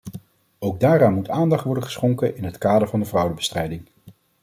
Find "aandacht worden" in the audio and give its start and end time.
1.29-1.83